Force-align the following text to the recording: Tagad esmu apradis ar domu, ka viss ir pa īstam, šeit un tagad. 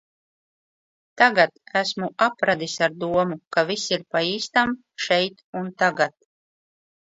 Tagad 1.21 1.53
esmu 1.81 2.09
apradis 2.29 2.79
ar 2.87 2.97
domu, 3.05 3.39
ka 3.59 3.65
viss 3.69 3.87
ir 3.95 4.09
pa 4.15 4.25
īstam, 4.33 4.75
šeit 5.07 5.47
un 5.63 5.73
tagad. 5.85 6.19